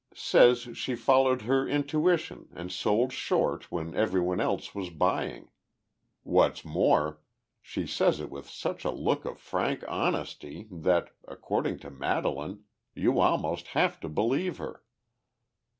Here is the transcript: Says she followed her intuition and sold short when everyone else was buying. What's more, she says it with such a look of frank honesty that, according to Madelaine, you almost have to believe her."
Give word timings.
Says 0.15 0.61
she 0.75 0.95
followed 0.95 1.43
her 1.43 1.67
intuition 1.69 2.49
and 2.55 2.71
sold 2.71 3.13
short 3.13 3.71
when 3.71 3.93
everyone 3.95 4.39
else 4.39 4.73
was 4.73 4.89
buying. 4.89 5.49
What's 6.23 6.65
more, 6.65 7.21
she 7.61 7.85
says 7.85 8.19
it 8.19 8.31
with 8.31 8.49
such 8.49 8.83
a 8.83 8.89
look 8.89 9.25
of 9.25 9.37
frank 9.39 9.83
honesty 9.87 10.67
that, 10.71 11.11
according 11.27 11.77
to 11.81 11.91
Madelaine, 11.91 12.63
you 12.95 13.19
almost 13.19 13.67
have 13.77 13.99
to 13.99 14.09
believe 14.09 14.57
her." 14.57 14.83